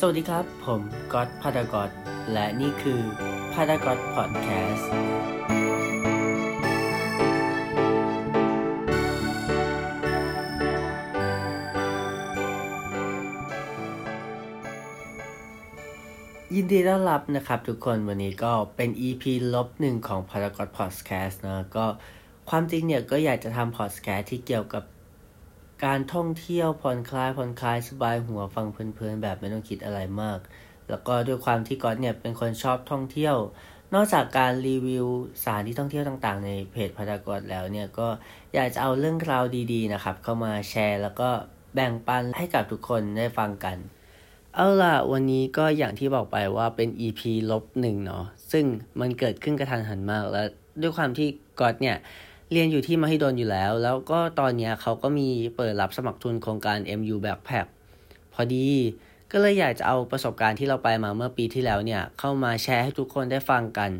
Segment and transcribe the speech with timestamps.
[0.00, 0.80] สวัสดีครับ ผม
[1.12, 1.90] ก๊อตพาดากอต
[2.32, 3.00] และนี่คือ
[3.52, 4.90] พาดากอตพอดแคสต์
[16.54, 19.24] ยินดีต้อนรับนะครับทุกคนวันนี้ก็เป็น EP
[19.54, 21.86] ลบหนึ่งของพารากอนพอดแคสต์นะก็
[22.50, 24.84] ความจริงเนี่ยก็อยากจะทำพอดแคสต์ที่เกี่ยวกับ
[25.84, 30.38] การท่องเที่ยวผ่อนคลายผ่อนคลายสบายหัวฟังเพลินๆแบบไม่ต้องคิดอะไรมาก
[30.90, 33.36] แล้วก็ด้วยความที่ก๊อตเนี่ยเป็นคนชอบท่องเที่ยว
[33.94, 35.06] นอกจากการรีวิว
[35.42, 38.08] สถานที่ท่องเที่ยวต่างๆ ในเพจพารากอนแล้วเนี่ยก็
[38.54, 41.28] อยากจะเอาเรื่องราวดีๆนะครับ เข้ามาแชร์ แล้วก็
[41.74, 43.76] แบ่งปันให้กับทุกคนได้ฟังกัน
[44.54, 48.64] เอาล่ะวันนี้ก็อย่างที่บอกไปว่าเป็น EP ลบหนึ่งเนาะซึ่ง
[49.00, 50.46] มันเกิดขึ้นกระทันหันมากแล้ว
[50.82, 51.28] ด้วยความที่
[51.60, 51.96] ก๊อตเนี่ย
[52.52, 57.66] เรียนอยู่ที่มหิดลอยู่แล้ว แล้วก็ตอนเนี้ยเขาก็มีเปิดรับสมัครทุนโครงการ MU Backpack
[58.34, 58.68] พอดี
[59.32, 63.90] ก็เลยอยากจะเอาประสบการณ์ที่เราไปมาเมื่อปีที่แล้วเนี่ย เข้ามาแชร์ให้ทุกคนได้ฟังกัน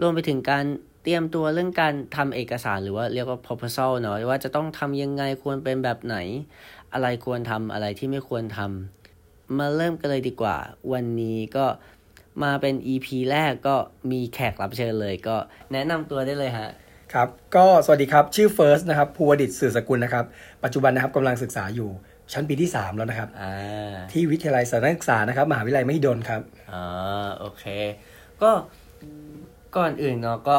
[0.00, 0.64] รวมไปถึงการ
[1.02, 6.16] เตรียมตัวเรื่องการทำเอกสารหรือว่าเรียกว่า proposal เนาะว่าจะต้องทำยังไงควรเป็นแบบไหน
[6.92, 10.56] อะไรควรทำอะไรที่ไม่ควรทำมาเริ่มกันเลยดีกว่า
[10.92, 11.66] วันนี้ก็
[12.42, 13.76] มาเป็น EP แรกก็
[14.10, 15.36] มีแขกรับเชิญเลย ก็
[15.72, 16.70] แนะนำตัวได้เลยฮะ
[17.14, 20.24] ครับก็สวัสดีครับ ชื่อเฟิร์สนะครับภูวดิตสื่อสกุลนะครับ
[20.64, 21.88] ปัจจุบันนะครับกำลังศึกษาอยู่
[22.32, 26.40] ชั้นปีที่ 3 แล้วนะครับอ่าที่วิทยาลัยสารศึกษานะครับ มหาวิทยาลัยมหิดลครับ
[26.72, 27.64] อ่าโอเค
[28.42, 28.50] ก็
[29.76, 30.56] ก่อนอื่นเนาะก็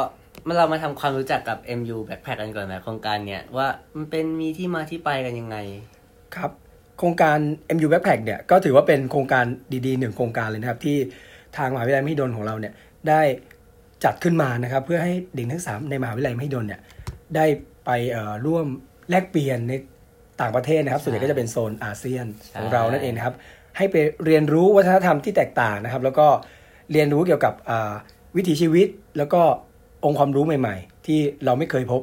[0.48, 5.58] มาเรามาทำความรู้จักกับ MU Backpack กันก่อนนะโครงการเนี้ยว่ามันเป็นมีที่มาที่ไปกันยังไง
[6.36, 6.52] ครับ
[7.00, 7.38] โครงการ
[7.76, 9.46] MU Backpack เนี่ยก็ถือว่าเป็นโครงการ
[9.86, 10.98] ดีๆหนึ่งโครงการเลยนะครับ ที่
[11.58, 12.74] ทางมหาวิทยาลัยมหิดลของเราเนี่ย
[13.10, 13.22] ได้
[14.04, 16.82] จัดขึ้นมานะครับ เพื่อให้เด็กทั้งสามในมหาวิทยาลัยมหิดลเนี่ย
[17.36, 17.46] ได้
[17.86, 18.66] ไปเอ่อร่วม
[19.10, 19.74] แลกเปลี่ยนใน
[20.42, 22.26] ต่างประเทศนะครับ ส่วนใหญ่ก็จะเป็นโซนอาเซียน
[22.58, 23.36] ของเรานั่นเองนะครับ
[23.78, 26.28] ให้ไปเรียนรู้วัฒนธรรมที่แตกต่างนะครับ แล้วก็
[26.92, 27.94] เรียนรู้เกี่ยวกับอ่า
[28.36, 29.42] วิถีชีวิต แล้วก็
[30.06, 32.02] องค์ความรู้ใหม่ ๆ ที่เราไม่เคยพบ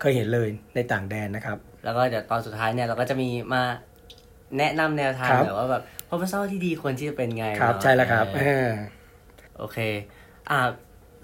[0.00, 3.62] เคยเห็นเลยในต่างแดนนะครับ แล้วก็เดี๋ยวตอนสุดท้ายเนี่ยเราก็จะมีมา
[4.58, 8.74] แนะนำแนวทางครับแบบว่าแบบ proposal ที่ดีควรที่จะเป็นไงครับเนาะใช่แล้วครับเอออ่า
[9.58, 9.78] โอเค
[10.50, 10.58] อ่า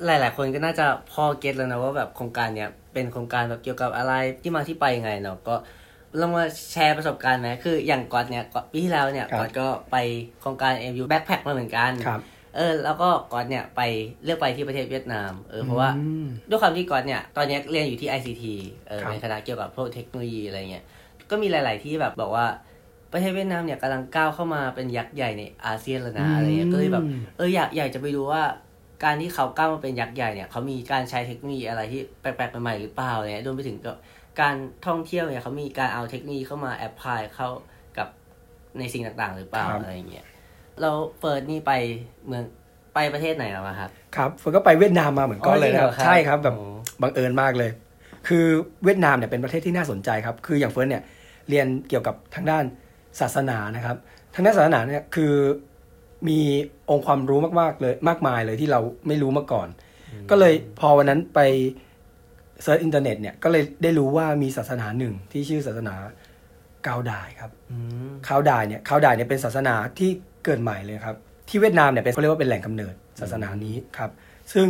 [0.06, 4.12] หลาย ๆ คนก็น่าจะพอเก็ตแล้วนะว่าแบบโครงการเนี้ยเป็นโครงการแบบเกี่ยวกับอะไร
[4.42, 5.54] ที่มาที่ไปยังไงเนาะก็
[6.18, 9.96] เรามาแชร์ประสบการณ์ไหมคืออย่างก๊อตเนี่ยก๊อตปีที่แล้วเนี่ยครับก๊อตก็ไป
[10.40, 12.20] โครงการ MU Backpack มาเหมือนกันครับ
[12.56, 13.80] เออแล้วก็ก๊อตเนี่ยไป
[14.24, 18.44] เลือกไปที่ประเทศเวียดนามเออเพราะว่าอืมด้วยความที่ก๊อตเนี่ยตอนเนี้ยเรียนอยู่ที่ ICT
[18.88, 20.84] เออครับเป็นคณะเกี่ยวกับพวกเทคโนโลยีอะไรเงี้ย
[21.30, 22.46] ก็มีหลาย ๆ ที่แบบบอกว่า
[23.12, 27.04] ประเทศเวียดนามเนี่ยกำลังก้าวเข้ามาเป็นยักษ์ใหญ่ในอาเซียนแล้วนะอะไรเงี้ยก็เลยแบบ
[27.36, 28.42] เอออยากอยากจะไปดูว่า
[29.04, 33.96] การที่เขาก้าวมาเป็นยักษ์ใหญ่เนี่ยเขามีการใช้เทคโนโลยีอะไรที่แปลกๆใหม่ๆหรือเปล่าเนี่ยรวมไปถึงกับ
[34.40, 34.54] การ
[34.86, 37.48] ท่องเที่ยวเนี่ยเขามีการเอาเทคโนโลยีเข้ามาแอพพลายเข้า
[37.98, 38.08] กับ
[38.78, 40.26] ในสิ่งต่างๆ หรือเปล่าครับ อะไรอย่างเงี้ย
[40.80, 41.72] แล้วเฟิร์สนี่ไป
[42.26, 42.44] เมือง
[42.94, 46.66] ไปประเทศไหนมาครับ ครับเฟิร์สก็ไปเวียดนามมาเหมือนก๊อตเลยนะครับ อ๋อจริงเหรอครับใช่ครับแบบโอ้
[47.02, 47.70] บังเอิญมากเลย
[48.28, 48.44] คือ
[48.84, 51.02] เวียดนามเนี่ยเป็นประเทศที่น่าสนใจครับ คืออย่างเฟิร์สเนี่ย
[51.48, 52.64] เรียนเกี่ยวกับทางด้าน
[53.20, 53.96] ศาสนานะครับ
[54.34, 55.32] ทางด้านศาสนาเนี่ยคือ
[56.28, 56.38] มี
[56.90, 59.68] องค์ความรู้มากๆเลยมากมายเลยที่เราไม่รู้มาก่อน
[60.30, 61.40] ก็เลยพอวันนั้นไป
[62.62, 65.94] search อินเทอร์เน็ตเนี่ยก็เลยได้รู้ว่ามีศาสนาหนึ่งที่ชื่อศาสนา
[66.86, 67.76] กาวดายครับอื
[68.08, 70.10] มคาวดายเนี่ยคาวดายเนี่ยเป็นศาสนาที่
[70.44, 71.16] เกิดใหม่เลยครับ
[71.48, 74.10] ที่เวียดนามเนี่ยเป็นเขาเรียกว่าเป็นแหล่งกำเนิดศาสนานี้ครับ
[74.52, 74.66] ซึ่ง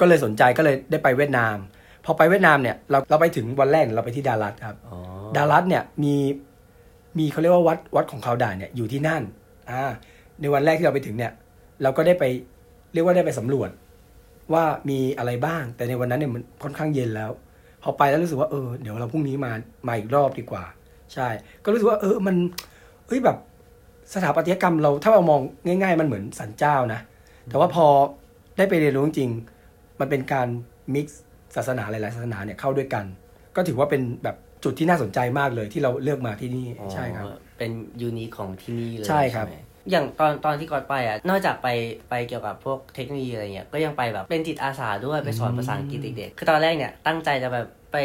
[0.00, 1.56] ก็เลยสนใจก็เลยได้ไปเวียดนาม
[2.04, 4.96] พอไปเวียดนามเนี่ยเราเราไปถึงวันแรกเราไปที่ดารัตครับอ๋อ
[5.36, 6.14] ดารัตเนี่ยมี
[7.18, 9.22] มีเขาเรียกว่าวัดวัดของคาวดายเนี่ยอยู่ที่นั่น
[9.70, 9.82] อ่า
[10.40, 11.32] ในวันแรกที่เราไปถึงเนี่ย
[11.82, 12.24] เราก็ได้ไป
[12.92, 13.70] เรียกว่าได้ไปสำรวจ
[14.52, 17.30] ว่ามีอะไรบ้าง แต่ในวันนั้นเนี่ยมันค่อนข้างเย็นแล้ว
[17.82, 19.52] พอไปแล้วรู้สึกว่าเออเดี๋ยวเราพรุ่งนี้มา
[19.88, 20.64] มาอีกรอบดีกว่า
[21.14, 21.28] ใช่
[21.64, 22.36] ก็รู้สึกว่าเออมัน
[23.06, 23.36] เอ้ยแบบ
[24.14, 27.00] สถาปัตยกรรมเราถ้าเรามองง่าย ๆ มันเหมือนสันเจ้านะ
[27.46, 27.86] แต่ว่าพอ
[28.56, 30.48] ได้ไปเรียนรู้จริงๆมันเป็นการ
[30.94, 31.22] มิกซ์
[31.56, 33.04] ศาสนาหลายๆศาสนาเนี่ยเข้าด้วยกัน
[33.56, 37.70] ก็ถือว่าเป็นแบบจุดที่น่าสนใจมากเลยที่เราเลือกมาที่นี่ใช่ครับอ๋อเป็น
[38.00, 39.56] ยูนิคของที่นี่เลยใช่ครับไหม
[39.90, 41.68] อย่างตอนตอนที่ก่อนไปอะนอกจากไป
[42.10, 47.96] ไปเกี่ยวกับพวกเทคโนโลยีอะไรเงี้ยก็ยังไปแบบเป็นจิตอาสาด้วยไปสอนภาษาอังกฤษเด็กๆคือตอนแรกเนี่ยตั้งใจจะแบบไป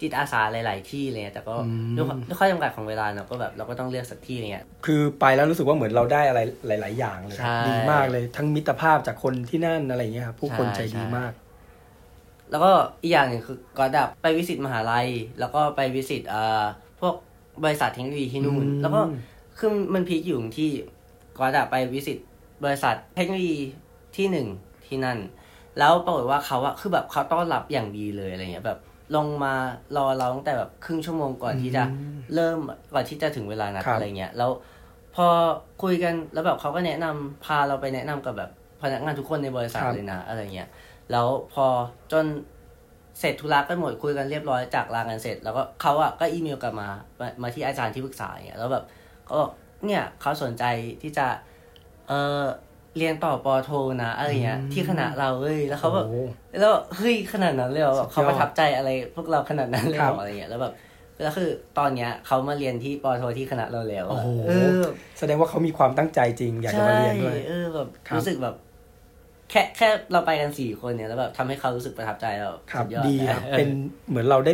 [0.00, 11.32] จิตอาสาหลาย ๆ ที่เลย แต่ก็อืมด้วยความด้วยข้อจำกัดของเวลาเนาะก็แบบเราก็ต้องเลือกสักที่อะไรเงี้ยคือไปแล้วรู้สึกว่าเหมือนเราได้อะไรหลาย ๆ อย่างเลยใช่ดีมากเลยทั้งมิตรภาพจากคนที่นั่นอะไรอย่างเงี้ยครับผู้คนใช่ใจดีใช่มาก
[12.50, 12.70] แล้วก็
[13.02, 15.08] อีกอย่างหนึ่งคือก็ดับไปวิสิตมหาลัย
[15.40, 16.64] แล้วก็ไปวิสิตเอ่อ
[17.00, 17.14] พวก
[17.64, 19.00] บริษัทเทคโนโลยีที่นู่นอืมแล้วก็
[19.58, 20.70] คือมันพีคอยู่ตรงที่
[21.38, 22.18] ก็ดับไปวิสิต
[22.64, 23.58] บริษัทเทคโนโลยี
[24.16, 24.46] ที่หนึ่ง
[24.86, 25.18] ที่นั่น
[25.78, 28.78] แล้วปรากฏว่าเขาอะคือแบบเขาต้อนรับอย่างดีเลยอะไรเงี้ยแบบ
[29.16, 29.54] ลงมา
[29.96, 31.82] รอเราตั้งแต่แบบครึ่งชั่วโมงก่อนที่จะ
[32.34, 32.58] เริ่ม
[32.94, 34.50] ก่อนที่จะถึงเวลานัดครับอะไรเงี้ยแล้ว
[35.14, 35.26] พอ
[35.82, 38.50] คุยกันแล้วแบบเขาก็แนะนำพาเราไปแนะนำกับแบบ
[38.82, 40.68] พนักงานทุกคนในบริษัทครับเลยนะอะไรเงี้ย
[41.10, 41.66] แล้วพอ
[42.12, 42.24] จน
[43.20, 46.88] เสร็จธุระกันหมดคุยกันเรียบร้อยจากลากันเสร็จ แล้วก็เขาอะก็อีเมลกลับมา
[47.20, 48.84] มามาที่อาจารย์ที่ปรึกษาอย่างเงี้ยแล้วแบบ
[49.28, 49.50] ก็บอก
[49.86, 50.64] เนี่ยเขาสนใจ
[51.02, 51.26] ที่จะ
[52.08, 52.42] เออ
[52.98, 53.70] เรียนต่อปอโท
[54.02, 56.24] นะอะไรเงี้ยอืมที่คณะเราเว้ยแล้วเขาแบบโอ้
[56.60, 60.72] แล้วเฮ้ยขนาดนั้นเลยเหรอแบบสุดยอดเขาประทับใจอะไรพวกเราขนาดนั้นเลยเหครัรบออะไรเงี้ยแล้วแบบ
[61.22, 64.82] แล้วคือตอนเนี้ยเขามาเรียนที่ปอโทที่คณะเราแล้วอะโอ้โหเออ
[65.18, 68.54] แสดงว่าเขามีความตั้งใจจริง อยากจะมาเรียนด้วยใช่เออแบบครับรู้สึกแบบ
[69.50, 73.68] แค่แค่เราไปกันสี่คนเนี่ยแล้วแบบทำให้เขารู้สึกประทับใจแล้วครับสุยอดีครับออเป็น
[74.08, 74.52] เหมือนเราได้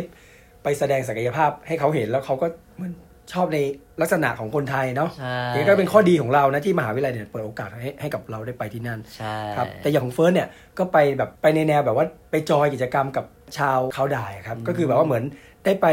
[0.63, 2.47] ไปแสดงศักยภาพให้เขาเห็นแล้วเขาก็
[2.77, 2.93] เหมือน
[3.33, 3.57] ชอบใน
[4.01, 10.47] ลักษณะของคนไทยเนาะใช่นี่ก็เป็นข้อดีของเรานะที่มหาวิทยาลัยเนี่ยเปิดโอกาสให้ให้กับเราได้ไปที่นั่นใช่ครับแต่อย่างของเฟิร์สเนี่ย
[10.77, 13.25] ก็ไปแบบไปในแนวแบบว่าไปจอยกิจกรรมกับ
[13.57, 15.23] ชาวเขาด่ายครับก็คือแบบว่าเหมือน
[15.65, 15.87] ได้ไป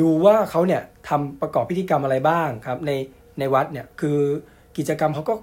[0.00, 2.92] ดูว่าเขาเนี่ยทำประกอบพิธีกรรมอะไรบ้างครับใน
[3.38, 4.18] ในวัดเนี่ยคือ
[4.78, 5.34] กิจกรรมเขาก็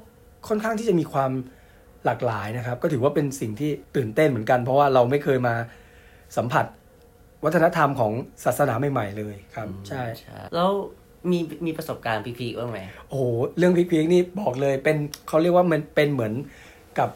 [0.48, 1.32] ค่อนข้างที่จะมีความ
[2.06, 5.56] หลากหลายนะครับ ก็ถือว่าเป็นสิ่งที่ตื่นเต้นเหมือนกัน เพราะว่าเราไม่เคยมา
[6.38, 6.66] สัมผัส
[7.46, 8.12] วัฒนธรรมของ
[8.46, 10.04] ศาสนาใหม่ๆเลยครับ ใช่
[10.54, 10.70] แล้ว
[11.32, 12.80] มีมีประสบการณ์พีคๆบ้างไหม
[13.10, 13.24] โอ้โห
[13.58, 14.98] เรื่องพีคๆนี่บอกเลยเป็น
[15.28, 16.34] เขาเรียกว่ามันเป็นเหมือน
[17.00, 17.10] กับ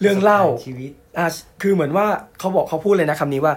[0.00, 1.26] เรื่องเล่าชีวิตอะ
[1.62, 2.06] คือเหมือนว่า
[2.38, 3.54] เขาบอกเขาพูดเลยนะคำนี้ว่า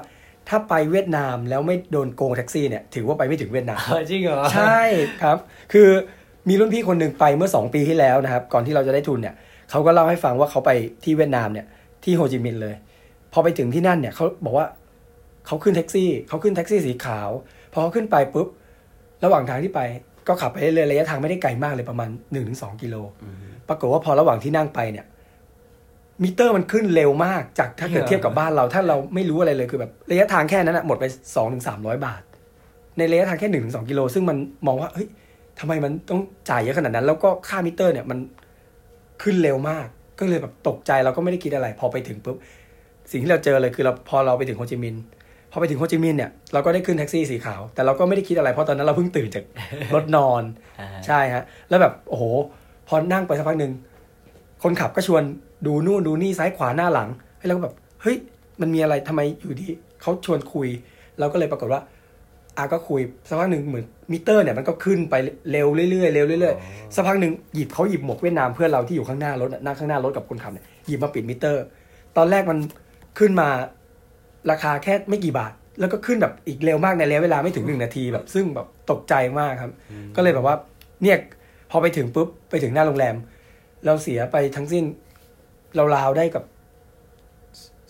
[0.50, 4.82] ถ้าไปเวียดนามแล้วไม่โดนโกงแท็กซี่เนี่ยถือว่าไปไม่ถึงเวียดนามจริงเหรอใช่
[5.24, 5.38] ครับ
[5.74, 5.90] คือ
[6.50, 9.36] มีรุ่นพี่คนหนึ่งไปเมื่อ 2 ปีที่แล้วนะครับ ก่อนที่เราจะได้ทุนเนี่ย
[9.70, 10.72] เขาก็เล่าให้ฟังว่าเขาไป
[11.04, 11.66] ที่เวียดนามเนี่ย
[12.04, 12.76] ที่โฮจิมินห์เลย
[13.34, 14.68] พอไปถึงที่นั่นเนี่ยเขาบอกว่า
[15.48, 17.30] เขาขึ้นแท็กซี่เขาขึ้นแท็กซี่สีขาว
[17.74, 18.48] พอเขาขึ้นไปปุ๊บ
[19.24, 19.82] ระหว่างทางที่ไป
[20.28, 22.10] ก็ขับไปเรื่อยๆระยะทางไม่ได้ไกลมากเลยประมาณ
[22.46, 22.96] 1-2กิโล
[23.68, 25.06] ปรากฏว่าพอระหว่างที่นั่งไปเนี่ย
[26.24, 31.06] มิเตอร์มันขึ้นเร็วมากจากถ้าเกิดเหรอเทียบกับบ้านเรา ถ้าเราไม่รู้อะไรเลยคือแบบระยะทางแค่นั้นนะหมดไป
[31.36, 32.22] สองถึงสามร้อยบาท
[32.98, 34.38] ในระยะทางแค่หนึ่งถึงสองกิโล ซึ่งมัน
[34.68, 35.08] มองว่าเฮ้ย
[35.60, 38.20] ทำไมมันต้องจ่ายเยอะขนาดนั้น แล้วก็ค่ามิเตอร์เนี่ยมัน
[39.24, 39.88] ขึ้นเร็วมาก
[40.20, 42.38] ก็เลยแบบตกใจเราก็ไม่ได้คิดอะไร พอไปถึงปุ๊บ
[43.12, 45.17] สิ่งที่เราเจอเลยคือเราพอเราไปถึงโฮจิมินห์พ
[45.58, 49.44] อไปถึงโฮจิมินห์เนี่ยเราก็ได้ขึ้นแท็กซี่สีขาว แต่เราก็ไม่ได้คิดอะไรเพราะตอนนั้นเราเพิ่งตื่นจาก
[49.96, 50.44] รถนอน
[50.80, 52.24] อ่าใช่ฮะแล้วแบบโอ้โห
[52.88, 53.72] พอนั่งไปสักพักหนึ่ง
[54.64, 55.24] คนขับก็ชวน
[55.66, 57.10] ดูนู่นดูนี่ซ้ายขวาหน้าหลัง
[57.40, 58.18] ให้เราก็แบบเฮ้ย
[58.62, 59.68] มันมีอะไรทำไมอยู่ดี
[60.02, 60.68] เขาชวนคุย
[61.20, 61.82] เราก็เลยปรากฏว่า
[62.58, 65.16] อาก็คุยสักพักหนึ่งเหมือนมิเตอร์เนี่ยมันก็ขึ้นไป
[65.52, 71.64] เร็วเรื่อยๆเร็วเรื่อยๆสักพักหนึ่งหยิบเขาหยิบหมวกเวียดนามเพื่อนเราที่อยู่ข้างหน้ารถน่ะนั่งข้างหน้ารถกับคนขับเนี่ยหยิบมาปิดมิเตอร์
[72.18, 72.58] ตอนแรกมัน
[73.20, 73.50] ขึ้นมา
[74.52, 79.72] ราคาแค่ไม่กี่บาท แล้วก็ขึ้นแบบอีกเร็วมากในระยะเวลาไม่ถึงหนึ่งนาทีแบบ ซึ่งแบบตกใจมากครับ
[80.16, 80.56] ก็เลยแบบว่า
[81.04, 81.18] เนี่ย
[81.72, 83.16] พอไปถึงปุ๊บไปถึงหน้าโรงแรม
[83.86, 84.84] เราเสียไปทั้งสิ้น
[85.96, 86.44] ราวๆได้กับ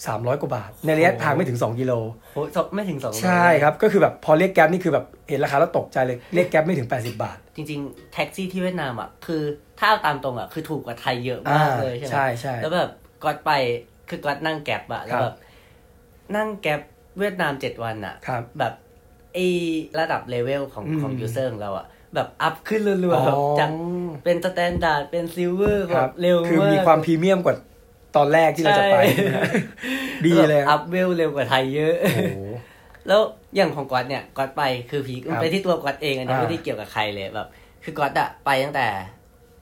[0.08, 1.94] สามร้อยกว่าบาท ในระยะทางไม่ถึงสองกิโล
[2.34, 9.42] โหสองไม่ถึงสองร้อยใช่ครับ ก็คือแบบพอเรียก Grab นี่คือแบบเห็นราคาแล้วตกใจเลยเรียก Grab ไม่ถึงแปดสิบบาท จริง ๆ แท็กซี่ที่เวียดนามอะคือ
[9.80, 12.92] ถ้าเอาตามตรงอะคือถูกกว่าไทยเยอะมากเลยใช่ไหมใช่ใช่แล้วแบบ
[13.24, 13.52] ก๊อตไป
[14.10, 15.36] คือก๊อตนั่ง Grab อะแล้วแบบ
[16.36, 16.82] นั่ง Grab
[17.20, 18.74] เวียดนามเจ็ดวันอะครับแบบ
[19.34, 19.40] ไอ
[20.00, 21.86] ระดับเลเวลของอืมของ user ของเราอะ
[22.16, 23.70] แบบ up ขึ้นรัวอ๋อๆแบบจาก
[24.24, 27.56] เป็น standard เป็น silver ครับแบบเร็วคือมากมีความพรีเมียมกว่า
[28.16, 28.98] ตอนแรกที่เราจะไป
[29.34, 29.42] ใช่
[30.26, 32.22] ดีเลยแบบอัพเวลเร็วกว่าไทยเยอะโอ้โห
[33.08, 33.22] แล้ว
[33.56, 37.48] อย่างของก๊อตเนี่ยก๊อตไปคือพีคครับไปที่ตัวก๊อตเองอันนี้อ่าไม่ได้เกี่ยวกับใครเลยแบบ
[37.84, 38.88] คือก๊อตอะไปตั้งแต่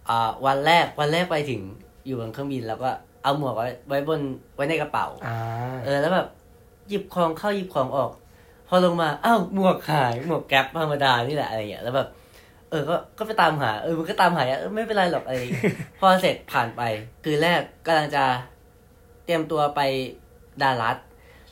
[0.10, 1.62] อ่าวันแรกวันแรกไปถึง
[2.06, 2.90] อยู่บนเครื่องบินแล้วก็
[3.24, 4.22] เอาหมวกไว้ไว้บน
[4.56, 5.38] ไว้ในกระเป๋าอ่า
[5.86, 6.28] เออแล้วแบบ
[6.90, 8.12] หยิบของเข้าหยิบของออก
[8.68, 12.08] พอลงมาอ้าวหมวกหายหมวกแก๊ปธรรมดานี่แหละอะไรอย่างเงี้ยแล้วแบบ
[12.70, 15.64] เออก็ก็ไปตามหาเออมันก็ตามหาเออไม่เป็นไรหรอกอะไรอย่างเงี้ย
[16.00, 16.82] พอเสร็จผ่านไป
[17.24, 18.24] คือแรกกำลังจะ
[19.26, 19.82] เตรียมตัวไป
[20.62, 20.98] ดารัส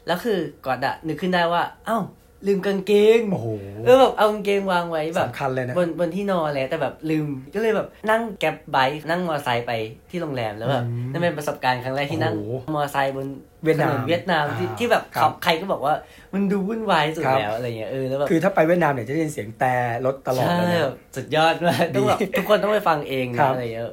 [0.07, 1.99] แล้วคือก่อนอะนึกขึ้นได้ว่า เอ้า
[2.47, 3.47] ลืมกางเกงโอ้โห
[3.85, 9.71] เออแบบเอากางเกงวางไว้แบบสำคัญเลยนะบนบนที่นอนเลยแต่แบบลืมก็เลยแบบนั่งแกร็บไบค์นั่งมอเตอร์ไซค์ไป
[10.09, 13.27] ที่โรงแรมแล้วแบบอืมนั่นเป็นประสบการณ์ครั้งแรกที่นั่งโอ้โหมอเตอร์ไซค์บน
[13.63, 15.93] เวียดนามถนนเวียดนามที่อ่าที่แบบครับใครก็บอกว่า
[16.33, 19.73] มันดูวุ่นวายสุดครับแล้วอะไรเงี้ยเออแล้วแบบคือถ้าไปเวียดนามเนี่ยจะได้ยินเสียงแต่
[20.05, 23.85] รถตลอดใช่เลยนะแบบสุดยอดมากต้องแบบทุกคนต้องไปฟังเองครันะบอะไรเงี้ย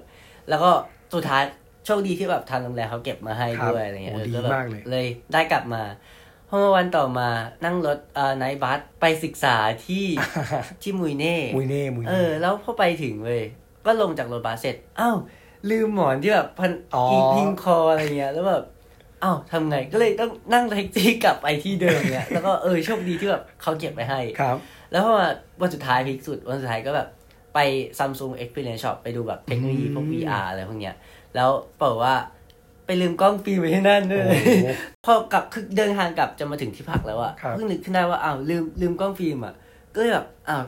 [0.48, 0.70] แล้วก็
[1.14, 1.42] สุดท้าย
[1.86, 5.82] โชคดีที่แบบทางโรงแรมเขาเก็บมาให้ครับด้วยอะไรเงี้ยโอ้เออดีก็แบบมากเลยเลยได้กลับมา
[6.50, 7.28] พอมาวันต่อมา
[7.64, 10.06] นั่งรถเอ่อไนท์บัสไปศึกษาที่
[10.82, 13.42] ที่มุยเน่มุยเน่มุยเอเน่อ แล้วพอไปถึงเลย
[13.86, 15.16] ก็ลงจากรถบัสเสร็จอ้าว
[15.70, 18.64] ลืมหมอนที่แบบพันอ๋ออี พิงคออะไรเงี้ยแล้วแบบ
[19.22, 24.56] อ้าวทำไงก็เลยต้องนั่งแท็กซี่กลับไปที่เดิมเนี่ยแล้วก็เออโชคดีที่แบบเขาเก็บไปให้ ครับ
[24.92, 25.28] แล้วพอมา
[25.60, 27.08] วันสุดท้าย peak สุดวันสุดท้ายก็แบบ
[27.54, 27.58] ไป
[27.98, 30.96] Samsung Experience Shop ไปดูแบบเทคโนโลยีพวก อืม VR อะไรพวกเนี้ย
[31.34, 31.50] แล้ว
[31.82, 32.14] บอกว่า
[32.90, 34.66] ไปลืมกล้องฟิล์มไว้ที่นั่นด้วยโอ้โห
[35.06, 39.54] พอกลับคือเดินทางกลับจะมาถึงที่พักแล้วอะครับเพิ่งนึกขึ้นได้ว่าอ้าวลืมลืมกล้องฟิล์มอะ
[39.94, 40.62] ก็เลยแบบอ้าว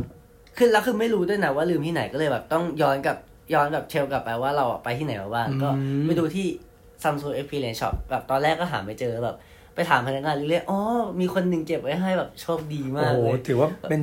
[0.56, 3.16] คือแล้วคือไม่รู้ด้วยนะว่าลืมที่ไหนก็เลยแบบต้องย้อนกลับ
[3.54, 5.68] ย้อนแบบ trail กลับไปว่าเราอะไปที่ไหนมาบ้างอืมก็
[6.06, 6.46] ไปดูที่
[7.02, 9.36] Samsung Experience Shop แบบตอนแรกก็หาไม่เจอแบบ
[9.74, 10.78] ไปถามพนักงานเรื่อยๆอ๋อ
[11.20, 14.00] มีคนหนึ่งเก็บไว้ให้แบบโชคดีโอ้มากโหเลย ถือว่าเป็น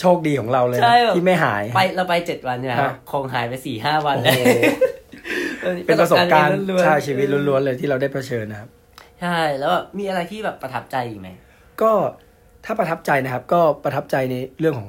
[0.00, 4.58] โชคดีของเราเลยนะใช่แบบที่ไม่หาย ไปเราไปเจ็ดวันเนี่ยคครัรับบคงหายไปสี่ห้าวันโอ้โห
[5.86, 8.68] เป็นประสบการณ์ล้วนๆใช่ชีวิตล้วนๆเลยที่เราได้เผชิญนะครับ
[9.20, 11.28] ใช่ แล้วแบบมีอะไรที่แบบประทับใจอีกไหม
[11.82, 11.92] ก็
[12.64, 14.88] ถ้าประทับใจนะครับ ก็ประทับใจในเรื่องของ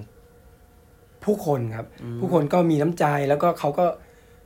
[1.26, 1.88] ผู้คนครับ
[2.20, 3.86] ผู้คนก็มีน้ำใจแล้วก็เขาก็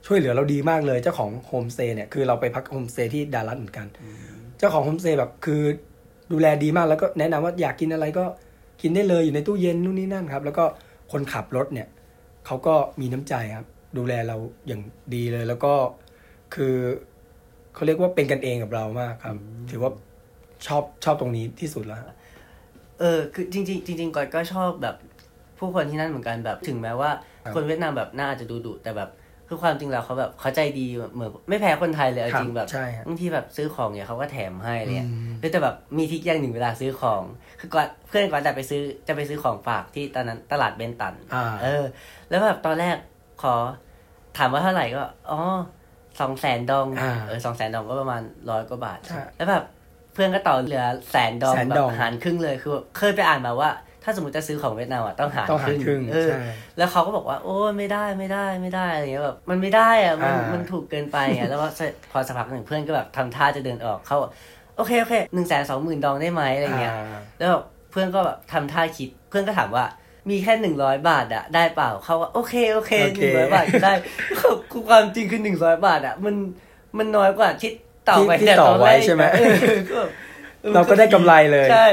[0.07, 3.87] ช่วยเหลือเราดีมากเลยเจ้าของโฮมสเตย์เนี่ยคือเราไปพักโฮมสเตย์ที่ดาลัดเหมือนกัน
[4.57, 5.61] เจ้าของโฮมสเตย์แบบคือ
[6.31, 8.25] ดูแลดีมากแล้วก็แนะนำว่าอยากกินอะไรก็
[8.81, 10.65] กินได้เลยอยู่ในตู้เย็นนู่นนี่นั่นครับ แล้วก็
[11.11, 11.87] คนขับรถเนี่ย
[12.45, 13.67] เขาก็มีน้ำใจครับ
[13.97, 14.81] ดูแลเราอย่าง
[15.15, 15.73] ดีเลย แล้วก็
[16.55, 16.75] คือ
[17.73, 19.35] เขาเรียกว่าเป็นกันเองกับเรามากครับ
[19.69, 19.91] ถือว่า
[20.67, 22.01] ชอบชอบตรงนี้ที่สุดแล้ว
[22.99, 24.95] เออคือจริงๆจริงๆก่อนก็ชอบแบบ
[25.57, 27.11] ผู้คนที่นั่นเหมือนกันแบบถึงแม้ว่า
[27.43, 29.09] ครับคนเวียดนามแบบน่าจะดูดุแต่แบบ
[29.47, 37.21] คือความจริงแล้วเขาแบบเขาใจดีเหมือนไม่แพ้คนไทยเลยเอาครับจริงแบบใช่ครับบางทีแบบซื้อของเนี่ยเขาก็แถมให้อะไรเลยอืมหรือแต่แบบมีทริกอย่างหนึ่งเวลาซื้อของ
[37.59, 41.83] คือก่อนเพื่อนก่อนจะไปซื้อจะไปซื้อของฝากที่ตอนนั้นตลาดเบนตันอ่าเออ
[42.29, 42.97] แล้วแบบตอนแรก
[43.41, 43.53] ขอ
[44.37, 45.39] ถามว่าเท่าไหร่ก็อ๋อ
[46.19, 49.63] สองแสนดองอ่าเออสองแสนดองก็ประมาณร้อยกว่าบาทใช่แล้วแบบ
[50.13, 53.69] เพื่อนก็ต่อเหลือแสนดองแสนแบดอบงหารครึ่งเลยคือเคยไปอ่านมาว่า
[54.03, 56.39] ถ้าสมมติจะซื้อของเวียดนามอะต้องหารต้องหารครึ่งเออใช่
[56.77, 61.67] แล้วเขาก็บอกว่า โอ้ยไม่ได้ไม่ได้ไม่ได้อะไรเงี้ยแบบมันไม่ได้อะมันอ่ามัมันถูกเกินไปอะแล้วก็
[62.11, 64.31] พอสักพักหนึ่งเพื่อนก็แบบทำท่าจะเดินออกเขาบอก
[64.77, 69.85] โอเคโอเคหนึ่งแสนสองหมื่นดองได้ไหมอะไรเงี้ยอ่าแล้วแบบเพื่อนก็แบบทำท่าคิดเพื่อนก็ถามว่า
[70.29, 73.93] มีแค่หนึ่งร้อยบาทอะได้เปล่าเขาว่าโอเคโอเคโอหเค นึ่งร้อยบาทได้
[74.71, 76.35] คือความจริงคือหนึ่งร้อยบาทอะมัน
[76.97, 77.71] มันน้อยกว่าที่
[78.09, 79.41] ต่อไปที่แต่ต่อตนไว้แรกใช่ไหมเอ
[79.75, 80.11] อก็แบบ
[80.63, 81.85] ออเราก็ได้กำไรเลย ใช่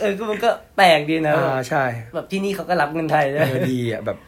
[0.00, 4.18] เออก็มันก็แปลกดีนะอ่าใช่แบบที่นี่เขาก็รับเงินไทยด้วยเออดีอะแบบ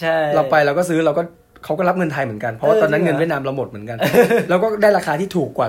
[0.00, 1.22] ใช่ เราไปเราก็ซื้อเราก็
[1.64, 3.98] เขาก็รับเงินไทยเหมือนกันเพราะว่าเออตอนนั้นจริเงิงนเหรอเวียดนามเราหมดเหมือนกัน
[4.48, 5.68] แล้วก็ได้ราคาที่ถูกกว่า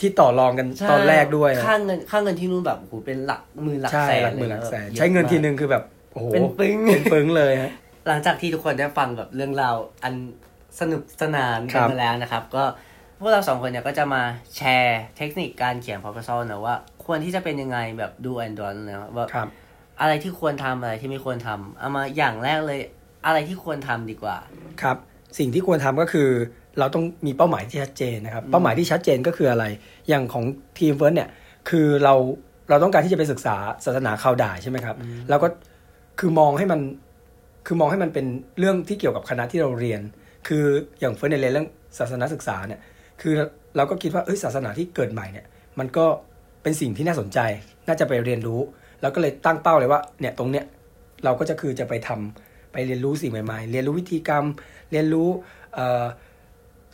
[0.00, 7.72] ที่ต่อรองกันใช่ตอนแรกด้วยค่าเงินค่าเงินที่นู่นแบบโอ้โหเป็นหลักหมื่นหลักใช่แสนหลักหมื่นหลักแสนยอะใช้เงินมากทีนึงคือแบบโอ้โหเป็นปึ้งเป็นปึ้งเลยฮะ
[8.08, 10.14] หลังจากที่ทุกคนได้ฟังแบบเรื่องราวอัน
[10.80, 12.64] สนุกสนานครักันบมาแล้วนะครับ ก็
[13.20, 14.22] พวกเราสองคนเนี่ยก็จะมา
[14.56, 16.74] แชร์เทคนิคการเขียน proposal นะว่า
[17.04, 19.48] ควรที่จะเป็นยังไงแบบดูแอนดอนนะครับว่าครับ
[20.00, 22.80] อะไรที่ควรทำอะไรที่ไม่ควรทำเอามาอย่างแรกเลย
[23.26, 24.36] อะไรที่ควรทำดีกว่า
[24.82, 24.96] ครับ
[25.38, 26.28] สิ่งที่ควรทำก็คือ
[26.78, 29.64] เราต้องมีเป้าหมายที่ชัดเจนนะครับ เป้าหมายที่ชัดเจนก็คืออะไร
[30.08, 30.44] อย่างของ
[30.78, 31.28] ทีมเฟิร์สเนี่ย
[31.68, 32.14] คือเรา
[32.70, 34.96] เราต้องการที่จะไปศึกษาศาสนาคาวด่ายใช่ไหมครับ
[35.30, 35.48] เราก็
[36.20, 36.80] คือมองให้มัน
[37.66, 38.26] คือมองให้มันเป็น
[38.58, 40.00] เรื่องที่เกี่ยวกับคณะที่เราเรียน
[40.48, 40.64] คือ
[41.00, 41.68] อย่างเฟิร์สเนี่ยเรียนเรื่อง
[41.98, 42.80] ศาสนาศึกษาเนี่ย
[43.20, 43.34] คือ
[43.76, 45.46] เราก็คิดว่าเอ้ยศาสนาที่เกิดใหม่เนี่ย
[45.78, 46.06] มันก็
[46.62, 47.38] เป็นสิ่งที่น่าสนใจ
[47.88, 48.60] น่าจะไปเรียนรู้
[49.00, 50.64] แล้วก็เลยตั้งเป้าเลยว่า เนี่ยตรงเนี้ย
[51.24, 54.44] เราก็จะคือจะไปทำไปเรียนรู้สิ่งใหม่ ๆ เรียนรู้พิธีกรรม
[54.90, 55.28] เรียนรู้
[55.74, 56.04] เอ่อ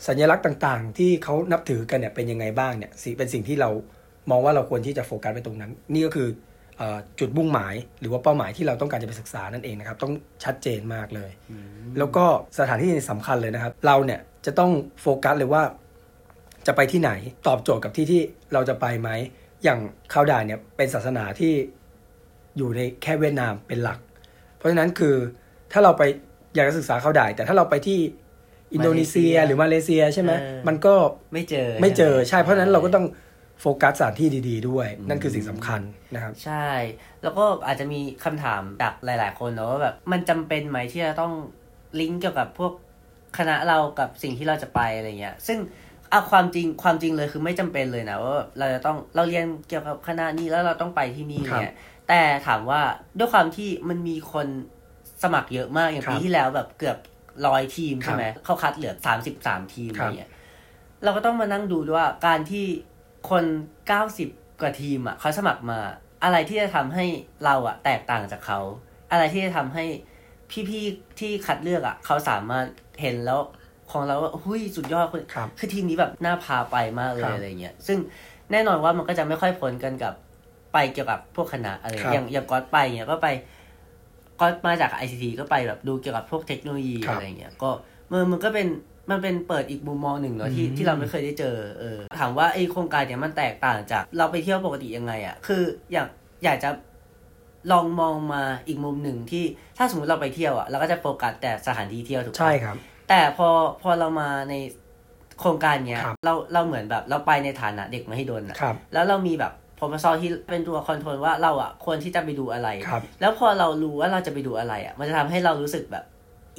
[0.07, 3.71] สัญลักษณ์ต่างๆ ที่เขานับถือกันเนี่ยเป็นยังไงบ้างเนี่ยสิเป็นสิ่งที่เรา
[4.31, 6.29] มองว่าเราควรที่จะโฟกัสไปตรงนั้น นี่ก็คือ
[6.79, 10.13] เออจุดมุ่งหมายหรือว่าเป้าหมายที่เราต้องการจะไปศึกษานั่นเองนะครับ ต้อง
[10.45, 11.31] ชัดเจนมากเลย
[11.99, 12.25] แล้วก็
[12.59, 15.63] สถานที่สำคัญเลยนะครับ เราเนี่ยจะต้องโฟกัสเลยว่า
[16.67, 17.11] จะไปที่ไหน
[17.47, 19.11] ตอบโจทย์กับที่ที่เราจะไปไหม
[19.65, 19.79] อย่าง
[20.13, 21.53] คาวดายเนี่ยเป็นศาสนาที่
[22.57, 23.99] อยู่ในแค่เวียดนามเป็นหลัก
[24.57, 25.15] เพราะฉะนั้นคือ
[25.73, 26.03] ถ้าเราไป
[26.55, 27.99] อยากจะศึกษาคาวดายแต่ถ้าเราไปที่
[28.75, 30.95] อินโดนีเซียมาเลเซียหรือมาเลเซียใช่ไหมเออมันก็
[31.33, 33.07] ไม่เจอไม่เจอใช่ใช่ไหมเพราะฉะนั้นเราก็ต้อง
[33.61, 35.81] โฟกัสสถานที่ดีๆด้วย นั่นคือสิ่งสำคัญ
[36.15, 36.69] นะครับ ใช่
[37.23, 41.33] แล้วก็อาจจะมีคำถามจากหลาย ๆ คนเนอะว่าแบบมันจำเป็นไหมที่จะต้อง
[42.01, 42.73] ลิงก์เกี่ยวกับพวก
[43.39, 45.59] คณะเรากับสิ่งที่เราจะไปอะไรเงี้ย ซึ่ง
[46.11, 51.75] เอาความจริงความจริงเลยคือไม่จำเป็นเลยนะว่าแบบเราจะต้องเราเรียนเกี่ยวกับคณะนี้แล้วเราต้องไปที่นี่เนี่ย
[52.09, 52.81] แต่ถามว่า
[53.19, 54.47] ด้วยความที่มันมีคน
[55.23, 56.97] สมัครเยอะมากอย่างครับปีที่แล้วแบบเกือบ
[57.47, 60.31] ร้อยทีมครับใช่ไหมเขาคัดเหลือสามสิบสามทีมคอะรัไรบเงี้ย
[61.05, 62.65] เราก็ต้องมานั่งดูด้วยว่าการที่
[63.31, 63.45] คน
[63.89, 64.29] เก้าสิบ
[64.61, 65.79] กว่าทีมอะเขาสมัครมา
[66.25, 67.05] อะไรที่จะทำให้
[67.45, 68.61] เราอะแตกต่างจากเขา
[69.11, 69.85] อะไรที่จะทำให้
[70.69, 72.67] พี่ๆที่คัดเลือกอะเขาสามารถ
[73.01, 73.41] เห็นแล้ว
[73.91, 77.99] ของเราว่าหุ้ยสุดยอดคนครับคือทีมนี้แบบน่าพาไปมากเลครัยบอะไรเงี้ยซึ่ง
[78.53, 80.15] แน่นอนว่ามันก็จะไม่ค่อยพ้นกันกับ
[80.73, 83.29] ไปเกี่ยวกับพวกคณะอะไรครับอย่างอย่างก๊อตไปเงี้ยก็ไป
[84.41, 87.71] ก๊อตมาจากไอซีทีก็ไปแบบดูเกี่ยวกับพวกเทคโนโลยีครับอะไรเงี้ยก็
[88.11, 88.69] มันมันก็เป็น
[89.11, 95.63] มันเป็นเปิดอีกมุมมองหนึ่งเนาะที่อืมที่เราไม่เคยได้เจอเออถามว่าไอโครงการเนี้ยมันแตกต่างจากเราไปเที่ยวปกติยังไงอะ่ะคือ
[95.93, 96.09] อยาก
[96.45, 96.71] อยากจะ
[97.73, 99.45] ลองมองมาอีกมุมหนึ่งที่
[99.79, 102.77] ถ้าสมมติเราไปเที่ยวอะ่ะเราก็จะโฟกัสแต่สถานที่เที่ยวถูกปะใช่ครับ
[103.09, 103.49] แต่พอ
[103.83, 104.55] พอเรามาใน
[105.41, 109.53] โครงการเนี้ยครับเราเราเหมือนแบบเราไปในฐานะเด็กมหิดลอะครับแล้วเรามีแบบ
[109.85, 116.05] พอมาซอที่เป็นตัว control ว่าเราอะควรที่จะไปดูอะไรครับแล้วพอเรารู้ว่าเราจะไปดูอะไรอะ มันจะทำให้เรารู้สึกแบบ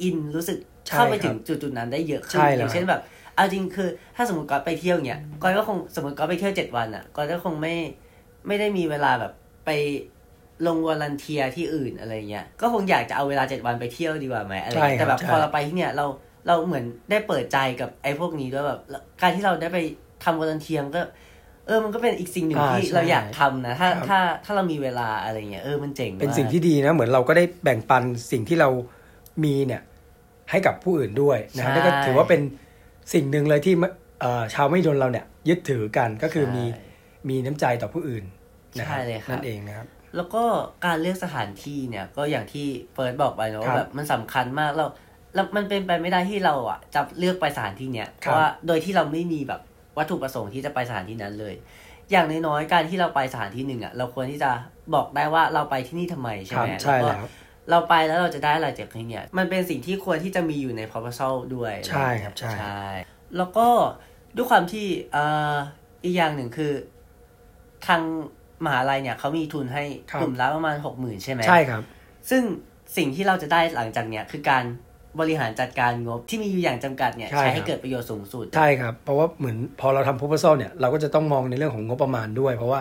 [0.02, 3.00] in รู้สึกใช่เข้าไปครับถึงจุดจุดๆนั้นได้เยอะขึ้นใช่แล้วย่างเช่นแบบ
[3.34, 7.74] เอาจริงคือ ถ้าสมมติก็ไปเที่ยวเนี่ยก็ก็คงสมมติก็ไปเที่ยวเจ็ดวันอะก็ก็คงไม่
[8.46, 9.32] ไม่ได้มีเวลาแบบ
[9.66, 9.70] ไป
[10.66, 16.06] ลง volunteer ที่อื่นอะไรเงี้ยก็คงอยากจะเอาเวลาเจ็ดวันไปเที่ยวดีกว่าไหมอะไรใช่เงี้ยครับแต่แบบใช่พอเราไปที่เนี่ยเรา
[16.46, 18.80] เราเหมือนได้เปิดใจกับไอ้พวกนี้ด้วยแบบ
[19.22, 19.78] การที่เราได้ไป
[20.24, 21.02] ทำวอลันเทียมนก็
[21.66, 28.02] เออมันก็เป็นอีกสิ่งหนึ่งอ่าที่ใช่เราอยากทำนะ ถ้าครับถ้าถ้าเรามีเวลาอะไรเงี้ยเออมันเจ๋งเป็นมากสิ่งที่ดีนะ เหมือนเราก็ได้แบ่งปัน
[28.32, 28.68] สิ่งที่เรา
[29.44, 29.82] มีเนี่ย
[30.50, 32.40] ให้กับผู้อื่นด้วยนะครับใช่นั่นก็ถือว่าเป็น
[33.14, 33.74] สิ่งหนึ่งเลยที่
[34.20, 36.82] เอ่อชาวไม่ดนเราเนี่ยยึดถือกันก็คือมีใช่
[37.28, 38.24] มีน้ำใจต่อผู้อื่น
[38.78, 40.42] นะครัใช่บเลยครับนั่นเองนะครับ แล้วก็
[40.84, 44.86] การเลือกสถานที่เนี่ยก็อย่างที่เฟิร์สบอกไปเนอะครับว่าแบบมันสำคัญมากเรา
[45.34, 49.60] แล้วมันเป็นไปไม่ได้ที่เราอะจะเลือกไปสถานที่เนี้ยเพครับราะว่าโดยที่เราไม่มีแบบ
[49.98, 51.54] วัตถุประสงค์ที่จะไปสถานที่นั้นเลย
[52.10, 54.50] อย่างน้อยๆการที่เราไปสถานที่หนึ่งอะเราควรที่จะ
[54.94, 57.26] บอกได้ว่าเราไปที่นี่ทำไมใช่ครัไหบมใช่แล้วก็
[57.68, 62.82] แล้วเราไปแล้วเราจะได้อะไรจากที่เนี่ยมันเป็นสิ่งที่ควรที่จะมีอยู่ใน proposal ด้วยใช่ครับใช่ใช่
[63.36, 63.66] แล้วก็
[64.36, 65.54] ด้วยความที่เอ่อ
[66.04, 66.72] อีกอย่างหนึ่งคือ
[67.86, 68.02] ทาง
[68.64, 71.82] มหาลัยเนี่ยเขามีทุนให้ครับกลุ่มละประมาณหกหมื่นใช่ไหมใช่ครับ
[72.30, 72.42] ซึ่ง
[72.96, 74.64] สิ่งที่เราจะได้หลังจากเนี้ยคือการ
[75.20, 82.80] บริหารจัดการงบที่มีอยู่อย่างจำกัดเนี่ยใช่ใช้ให้ครับเกิดประโยชน์สูงสุด ใช่ครับ เพราะว่าเหมือนพอเราทำ proposal เนี่ยเราก็จะต้องมองในเรื่องของงบประมาณด้วย เพราะว่า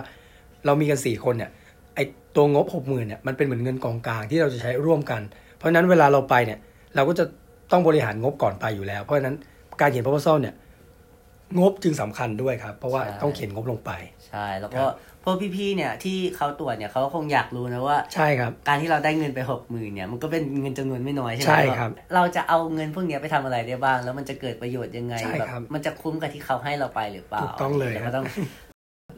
[0.66, 1.52] เรามีกันสี่คนเนี่ย
[1.96, 2.00] ไอ
[2.36, 5.22] ตัวงบหกหมื่นเนี่ยมันเป็นเหมือนเงินกองกลางที่เราจะใช้ร่วมกัน
[5.58, 6.60] เพราะฉะนั้นเวลาเราไปเนี่ย
[6.96, 7.26] เราก็จะ
[7.72, 9.36] ต้องบริหารงบก่อนไปอยู่แล้ว เพราะฉะนั้น
[9.80, 10.54] การเขียน proposal เนี่ย
[11.60, 13.92] งบจึงสำคัญด้วยครับ เพราะว่าใช่ต้องเขียนงบลงไป
[14.30, 14.84] ใช่ แล้วก็
[15.24, 28.26] พวกพี่ๆเนี่ยที่เขาตรวจเนี่ยเขาก็คงอยากรู้นะว่า ใช่ครับ การที่เราได้เงินไปหกหมื่นเนี่ยมันก็เป็นเงินจำนวนไม่น้อยใช่ไหมใช่ครับว่าเราจะเอาเงินพวกเนี้ยไปทำอะไรได้บ้าง แล้วมันจะเกิดประโยชน์ยังไงใช่แบบครับมันจะคุ้มกับที่เขาให้เราไปหรือเปล่าถูกต้องเลยราครัก็บต้อง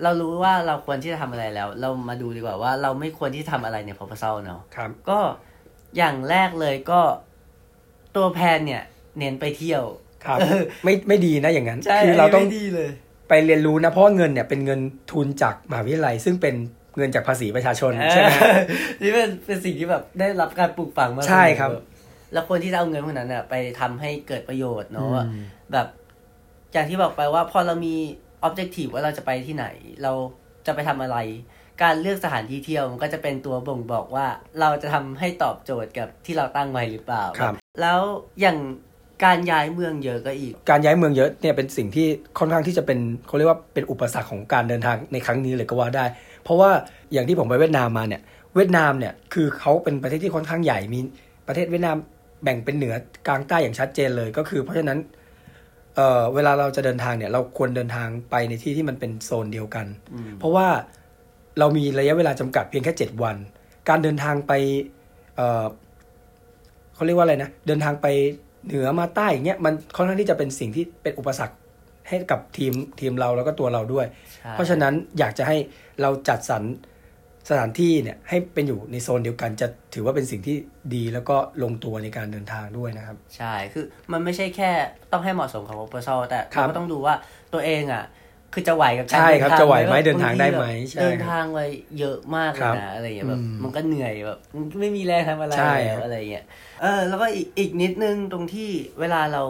[0.03, 5.19] เรารู้ว่าเราควรที่จะทำอะไรแล้ว เรามาดูดีกว่าว่าเราไม่ควรที่จะทำอะไรใน proposal เนาะครับ ก็
[5.97, 7.01] อย่างแรกเลยก็
[8.15, 8.83] ตัวแพนเนี่ย
[9.19, 9.83] เน้นไปเที่ยว
[10.25, 10.37] ครับ
[10.83, 12.89] ไม่ไม่ดีนะอย่างนั้นใช่คือเราต้องไม่ดีเลย
[13.29, 14.79] ไปเรียนรู้นะเพราะว่าเงินเนี่ยเป็นเงิน
[15.11, 16.55] ทุนจากมหาวิทยาลัย ซึ่งเป็น
[16.97, 18.59] เงินจากภาษีประชาชนใช่ไหมเออ
[19.01, 21.69] นี่เป็นเป็นสิ่งที่แบบได้รับการปลูกฝังมาใช่ครับ
[22.33, 25.87] แล้วควรที่จะเอาเงินพวกนั้นน่ะไปทำให้เกิดประโยชน์เนาะว่าอืมแบบ
[26.73, 27.95] อย่างที่บอกไปว่าพอเรามี
[28.47, 29.65] objective ว่าเราจะไปที่ไหน
[30.03, 30.13] เรา
[30.65, 31.17] จะไปทำอะไร
[31.83, 34.27] การเลือกสถานที่เที่ยวมันก็จะเป็นตัวบ่งบอกว่า
[34.59, 37.99] เราจะทำให้ตอบโจทย์กับที่เราตั้งไว้หรือเปล่าครับแล้ว
[38.41, 38.57] อย่าง
[39.23, 42.07] การย้ายเมืองเยอะก็อีก การย้ายเมืองเยอะเนี่ยเป็นสิ่งที่
[42.39, 46.05] ค่อนข้างที่จะเป็นเขาเรียกว่าเป็นอุปสรรคของการเดินทางในครั้งนี้เลยก็ว่าได้
[46.43, 46.71] เพราะว่า
[47.13, 48.21] อย่างที่ผมไปเวียดนามมาเนี่ย
[48.55, 50.99] เวียดนามเนี่ยคือเขาเป็นประเทศที่ค่อนข้างใหญ่มี
[51.47, 51.97] ประเทศเวียดนาม
[52.43, 52.95] แบ่งเป็นเหนือ
[53.27, 54.99] กลางใต้อย่างชัดเจนเลยก็คือ เพราะฉะนั้น
[55.95, 60.67] เอ่อเวลาเราจะเดินทางเนี่ย เราควรเดินทางไปในที่ที่มันเป็นโซนเดียวกันอืมเพราะว่า
[61.59, 63.35] เรามีระยะเวลาจำกัดเพียงแค่เจ็ดวัน
[63.89, 64.51] การเดินทางไป
[65.35, 65.65] เอ่อ
[66.95, 68.07] เขาเรียกว่าอะไรนะเดินทางไป
[68.67, 71.55] เหนือมาใต้อย่างเงี้ยมันค่อนข้างที่จะเป็นสิ่งที่เป็นอุปสรรค
[72.07, 75.57] ให้กับทีมทีมเราแล้วก็ตัวเราด้วยใช่เพราะฉะนั้นอยากจะให้
[76.01, 76.63] เราจัดสรร
[77.49, 80.55] สถานที่เนี่ยให้เป็นอยู่ในโซนเดียวกันจะถือว่าเป็นสิ่งที่
[80.95, 84.71] ดีแล้วก็ลงตัวในการเดินทางด้วยนะครับ ใช่คือมันไม่ใช่แค่
[85.11, 87.15] ต้องให้เหมาะสมกับ proposal แต่ครับเราก็ต้องดูว่า
[87.53, 88.03] ตัวเองอะ
[88.55, 91.59] คือจะไหวกับการใช่ครับเดินทางจะไหวไหมแบบเดินทางได้ไหมบทีใช่แบบเดินทางไป
[91.99, 94.39] เยอะมากเลครัยบนะอะไรอย่างเงี้ยแบบอืมมันก็เหนื่อยแบบ
[94.79, 96.45] ไม่มีแรงทำอะไรใช่แล้วอะไรอย่างเงี้ย
[96.81, 99.43] เออแล้วก็อีกอีกนิดนึงตรงที่เวลาเรา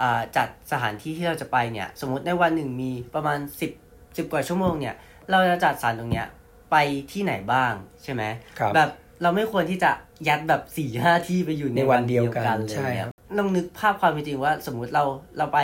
[0.00, 3.70] อ่าจัดสถานที่ที่เราจะไปเนี่ย สมมติในวันหนึ่งมีประมาณสิบ
[4.16, 4.94] สิบกว่าชั่วโมงเนี่ย
[5.30, 6.26] เราจะจัดสรรตรงเนี้ย
[6.70, 6.76] ไป
[7.12, 8.22] ที่ไหนบ้างใช่ไหม
[8.58, 8.90] ครับแบบ
[9.22, 9.90] เราไม่ควรที่จะ
[10.28, 15.04] ยัดแบบสี่ห้าที่ไปอยู่ในในวันเดียวกันเลยใช่เนี่ครัยบลองนึกภาพความเป็นจริงว่า สมมุติเรา
[15.38, 15.58] เราไป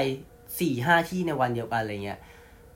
[0.61, 2.19] สี่ห้าที่ในวันเดียวกันอะไรเงี้ย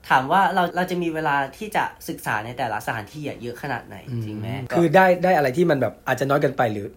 [0.09, 6.87] ถามว่าเราเราจะมีเวลาที่จะศึกษาในแต่ละสถานที่อะเยอะขนาดไหนจริงไหมคือได้ได้อะไรที่มันแบบอาจจะน้อยเกินไปหรือ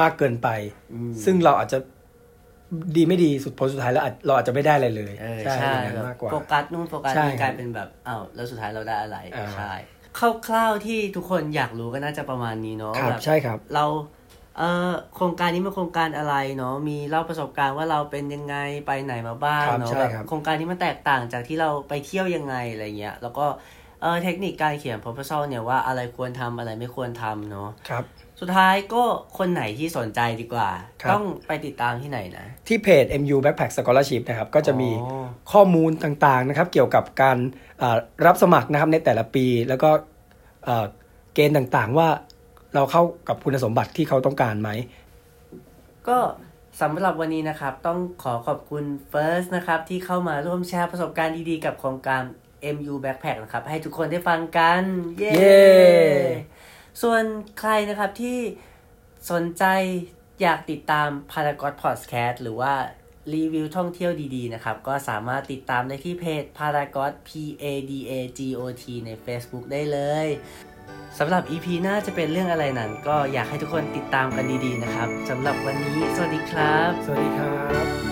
[0.00, 0.48] มากเกินไป
[1.10, 1.78] มซึ่งเราอาจจะ
[2.96, 9.72] ดีไม่ดีสุดผลสุดท้ายแล้วอาจเราอาจจะไม่ได้อะไรเลยเออใช่ใช่อย่างนั้นแบบมากกว่าโฟกัสนู่นโฟกัสใช่นี่ครับกลายเป็นแบบอ้าวแล้วสุดท้ายเราได้อะไรอ่าใช่
[10.46, 13.84] คร่าวๆที่ทุกคนอยากรู้ก็น่าจะประมาณนี้เนาะครับแบบใช่ครับ เรา
[14.58, 23.46] เอ่อโครงการนี้เป็นโครงการอะไรเนาะมีเล่าประสบการณ์ว่าเราเป็นยังไงไปไหนมาบ้างครับเนาะใช่แบบครับโครงการนี้มันแตกต่างจากที่เราไปเที่ยวยังไงอะไรเงี้ย แล้วก็
[24.02, 28.04] เออเทคนิคการเขียน proposal เนี่ยว่าอะไรควรทำอะไรไม่ควรทำเนาะครับ
[28.40, 29.02] สุดท้ายก็
[29.38, 30.68] คนไหนที่สนใจดีกว่า
[31.02, 37.38] ครับต้องไปติดตามที่ไหนนะ ที่เพจ MU Backpack Scholarship นะครับ ก็จะมีอ๋อข้อมูลต่างๆนะครับ เกี่ยวกับการ
[37.82, 39.90] อ่ารับสมัครนะครับในแต่ละปีแล้วก็
[40.68, 40.86] อ่า
[41.34, 42.08] เกณฑ์ต่างๆว่า
[42.74, 44.70] เราเข้ากับคุณสมบัติที่เขาต้องการไหม
[46.08, 46.18] ก็
[46.80, 52.22] สำหรับวันนี้นะครับ ต้องขอขอบคุณ First นะครับ ที่เข้ามาร่วมแชร์ประสบการณ์ดีๆ กับโครงการ
[52.76, 54.82] MU Backpack นะครับ ให้ทุกคนได้ฟังกัน
[55.18, 55.60] เย้เย้
[57.02, 57.22] ส่วน
[57.58, 58.38] ใครนะครับที่
[59.30, 59.64] สนใจ
[60.40, 62.74] อยากติดตาม Paragon Podcast หรือว่า
[63.34, 67.30] รีวิวท่องเที่ยวดีๆ นะครับ ก็สามารถติดตามได้ที่เพจ Paragon P
[67.62, 70.28] A D A G O T ใน Facebook ได้เลย
[71.18, 77.54] สำหรับ EP หน้าจะเป็นเรื่องอะไรนั้น ก็อยากให้ทุกคนติดตามกันดีๆนะครับสำหรับวันนี้ สวัสดีครับ สวัสดีครั
[78.04, 78.07] บ